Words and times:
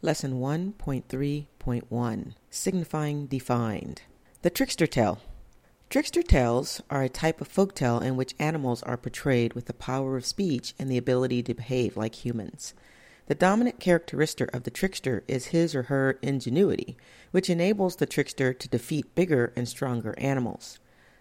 Lesson 0.00 0.34
1.3.1 0.34 2.34
Signifying 2.50 3.26
Defined 3.26 4.02
The 4.42 4.50
Trickster 4.50 4.86
Tale. 4.86 5.18
Trickster 5.90 6.22
tales 6.22 6.80
are 6.88 7.02
a 7.02 7.08
type 7.08 7.40
of 7.40 7.48
folk 7.48 7.74
tale 7.74 7.98
in 7.98 8.14
which 8.14 8.36
animals 8.38 8.84
are 8.84 8.96
portrayed 8.96 9.54
with 9.54 9.64
the 9.64 9.72
power 9.72 10.16
of 10.16 10.24
speech 10.24 10.72
and 10.78 10.88
the 10.88 10.98
ability 10.98 11.42
to 11.42 11.52
behave 11.52 11.96
like 11.96 12.24
humans. 12.24 12.74
The 13.26 13.34
dominant 13.34 13.80
characteristic 13.80 14.54
of 14.54 14.62
the 14.62 14.70
trickster 14.70 15.24
is 15.26 15.46
his 15.46 15.74
or 15.74 15.84
her 15.84 16.20
ingenuity, 16.22 16.96
which 17.32 17.50
enables 17.50 17.96
the 17.96 18.06
trickster 18.06 18.54
to 18.54 18.68
defeat 18.68 19.16
bigger 19.16 19.52
and 19.56 19.68
stronger 19.68 20.14
animals. 20.16 20.78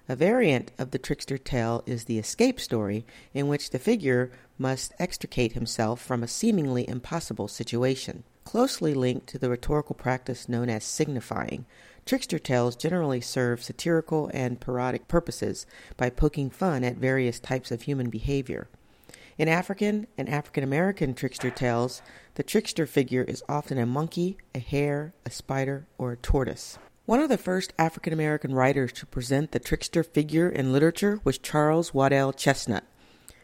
A 0.07 0.15
variant 0.15 0.71
of 0.77 0.91
the 0.91 0.99
trickster 0.99 1.39
tale 1.39 1.81
is 1.87 2.05
the 2.05 2.19
escape 2.19 2.59
story, 2.59 3.07
in 3.33 3.47
which 3.47 3.71
the 3.71 3.79
figure 3.79 4.29
must 4.59 4.93
extricate 4.99 5.53
himself 5.53 5.99
from 5.99 6.21
a 6.21 6.27
seemingly 6.27 6.87
impossible 6.87 7.47
situation. 7.47 8.23
Closely 8.47 8.93
linked 8.93 9.27
to 9.27 9.37
the 9.37 9.49
rhetorical 9.49 9.93
practice 9.93 10.47
known 10.47 10.69
as 10.69 10.85
signifying, 10.85 11.65
trickster 12.05 12.39
tales 12.39 12.77
generally 12.77 13.19
serve 13.19 13.61
satirical 13.61 14.31
and 14.33 14.61
parodic 14.61 15.09
purposes 15.09 15.65
by 15.97 16.09
poking 16.09 16.49
fun 16.49 16.85
at 16.85 16.95
various 16.95 17.41
types 17.41 17.71
of 17.71 17.81
human 17.81 18.09
behavior. 18.09 18.69
In 19.37 19.49
African 19.49 20.07
and 20.17 20.29
African 20.29 20.63
American 20.63 21.13
trickster 21.13 21.49
tales, 21.49 22.01
the 22.35 22.41
trickster 22.41 22.85
figure 22.85 23.23
is 23.23 23.43
often 23.49 23.77
a 23.77 23.85
monkey, 23.85 24.37
a 24.55 24.59
hare, 24.59 25.13
a 25.25 25.29
spider, 25.29 25.85
or 25.97 26.13
a 26.13 26.17
tortoise. 26.17 26.79
One 27.05 27.19
of 27.19 27.27
the 27.27 27.37
first 27.37 27.73
African 27.77 28.13
American 28.13 28.55
writers 28.55 28.93
to 28.93 29.05
present 29.05 29.51
the 29.51 29.59
trickster 29.59 30.03
figure 30.03 30.47
in 30.47 30.71
literature 30.71 31.19
was 31.25 31.37
Charles 31.37 31.93
Waddell 31.93 32.31
Chesnutt. 32.31 32.85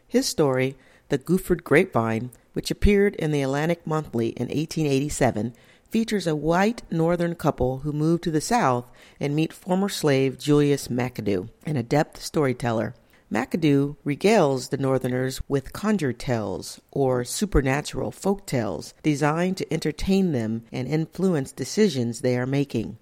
His 0.07 0.29
story, 0.29 0.77
The 1.09 1.17
Goophered 1.17 1.65
Grapevine, 1.65 2.31
which 2.53 2.71
appeared 2.71 3.15
in 3.15 3.31
the 3.31 3.41
Atlantic 3.41 3.85
Monthly 3.85 4.29
in 4.29 4.47
1887, 4.47 5.53
features 5.89 6.25
a 6.25 6.35
white 6.35 6.81
northern 6.89 7.35
couple 7.35 7.79
who 7.79 7.93
move 7.93 8.21
to 8.21 8.31
the 8.31 8.41
South 8.41 8.89
and 9.19 9.35
meet 9.35 9.53
former 9.53 9.89
slave 9.89 10.39
Julius 10.39 10.87
McAdoo, 10.87 11.49
an 11.65 11.77
adept 11.77 12.17
storyteller. 12.17 12.95
McAdoo 13.31 13.97
regales 14.05 14.69
the 14.69 14.77
Northerners 14.77 15.41
with 15.47 15.73
conjure 15.73 16.13
tales, 16.13 16.79
or 16.91 17.23
supernatural 17.23 18.11
folk 18.11 18.45
tales, 18.45 18.93
designed 19.01 19.57
to 19.57 19.73
entertain 19.73 20.31
them 20.31 20.63
and 20.71 20.87
influence 20.87 21.51
decisions 21.51 22.21
they 22.21 22.37
are 22.37 22.45
making. 22.45 22.97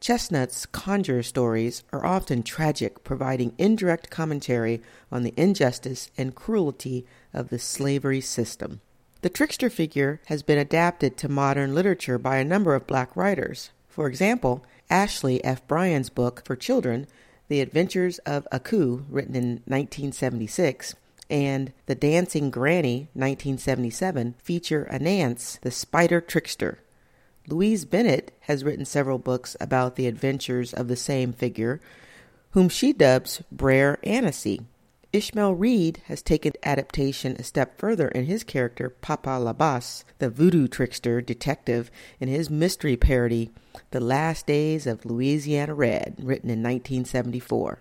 Chesnutt's 0.00 0.64
conjure 0.64 1.22
stories 1.22 1.84
are 1.92 2.06
often 2.06 2.42
tragic, 2.42 3.04
providing 3.04 3.52
indirect 3.58 4.08
commentary 4.08 4.80
on 5.12 5.22
the 5.22 5.34
injustice 5.36 6.10
and 6.16 6.34
cruelty 6.34 7.06
of 7.34 7.50
the 7.50 7.58
slavery 7.58 8.22
system. 8.22 8.80
The 9.20 9.28
trickster 9.28 9.68
figure 9.68 10.22
has 10.26 10.42
been 10.42 10.56
adapted 10.56 11.18
to 11.18 11.28
modern 11.28 11.74
literature 11.74 12.16
by 12.16 12.38
a 12.38 12.44
number 12.44 12.74
of 12.74 12.86
black 12.86 13.14
writers. 13.14 13.70
For 13.88 14.06
example, 14.06 14.64
Ashley 14.88 15.44
F. 15.44 15.66
Bryan's 15.68 16.08
book 16.08 16.42
for 16.46 16.56
children, 16.56 17.06
The 17.48 17.60
Adventures 17.60 18.18
of 18.20 18.48
Aku, 18.50 19.04
written 19.10 19.36
in 19.36 19.48
1976, 19.66 20.94
and 21.28 21.74
The 21.84 21.94
Dancing 21.94 22.50
Granny, 22.50 23.08
1977, 23.12 24.36
feature 24.42 24.88
Anansi, 24.90 25.60
the 25.60 25.70
spider 25.70 26.22
trickster. 26.22 26.78
Louise 27.50 27.84
Bennett 27.84 28.32
has 28.42 28.62
written 28.62 28.84
several 28.84 29.18
books 29.18 29.56
about 29.60 29.96
the 29.96 30.06
adventures 30.06 30.72
of 30.72 30.86
the 30.86 30.96
same 30.96 31.32
figure, 31.32 31.80
whom 32.50 32.68
she 32.68 32.92
dubs 32.92 33.42
Brer 33.50 33.98
Anansi. 34.04 34.64
Ishmael 35.12 35.56
Reed 35.56 36.00
has 36.04 36.22
taken 36.22 36.52
adaptation 36.62 37.34
a 37.36 37.42
step 37.42 37.76
further 37.80 38.06
in 38.06 38.26
his 38.26 38.44
character 38.44 38.88
Papa 38.88 39.30
Labas, 39.30 40.04
the 40.20 40.30
voodoo 40.30 40.68
trickster 40.68 41.20
detective, 41.20 41.90
in 42.20 42.28
his 42.28 42.48
mystery 42.48 42.96
parody 42.96 43.50
The 43.90 43.98
Last 43.98 44.46
Days 44.46 44.86
of 44.86 45.04
Louisiana 45.04 45.74
Red, 45.74 46.14
written 46.18 46.48
in 46.48 46.62
1974. 46.62 47.80